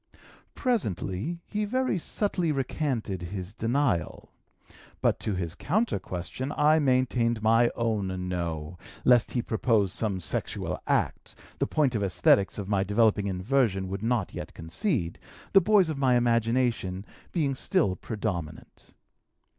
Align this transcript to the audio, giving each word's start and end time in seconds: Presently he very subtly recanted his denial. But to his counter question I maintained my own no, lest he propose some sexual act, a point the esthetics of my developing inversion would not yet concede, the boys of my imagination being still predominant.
Presently 0.55 1.41
he 1.45 1.63
very 1.63 1.99
subtly 1.99 2.51
recanted 2.51 3.21
his 3.21 3.53
denial. 3.53 4.31
But 4.99 5.19
to 5.19 5.35
his 5.35 5.53
counter 5.53 5.99
question 5.99 6.51
I 6.57 6.79
maintained 6.79 7.43
my 7.43 7.69
own 7.75 8.27
no, 8.27 8.79
lest 9.05 9.33
he 9.33 9.43
propose 9.43 9.93
some 9.93 10.19
sexual 10.19 10.81
act, 10.87 11.35
a 11.59 11.67
point 11.67 11.93
the 11.93 12.01
esthetics 12.03 12.57
of 12.57 12.67
my 12.67 12.83
developing 12.83 13.27
inversion 13.27 13.87
would 13.89 14.01
not 14.01 14.33
yet 14.33 14.55
concede, 14.55 15.19
the 15.53 15.61
boys 15.61 15.87
of 15.87 15.99
my 15.99 16.15
imagination 16.15 17.05
being 17.31 17.53
still 17.53 17.95
predominant. 17.95 18.95